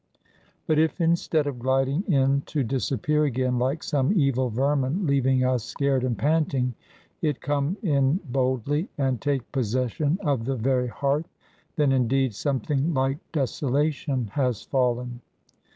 But 0.65 0.79
if, 0.79 0.99
instead 0.99 1.45
of 1.45 1.59
gliding 1.59 2.01
in 2.11 2.41
to 2.47 2.63
disappear 2.63 3.23
again 3.25 3.59
like 3.59 3.83
some 3.83 4.11
evil 4.19 4.49
vermin 4.49 5.05
leaving 5.05 5.43
us 5.43 5.63
scared 5.63 6.03
and 6.03 6.17
panting, 6.17 6.73
it 7.21 7.39
come 7.39 7.77
in 7.83 8.19
boldly 8.27 8.89
and 8.97 9.21
take 9.21 9.51
possession 9.51 10.17
of 10.23 10.45
the 10.45 10.55
very 10.55 10.87
hearth, 10.87 11.29
then, 11.75 11.91
indeed, 11.91 12.33
something 12.33 12.95
like 12.95 13.19
desolation 13.31 14.29
has 14.33 14.63
fallen. 14.63 15.21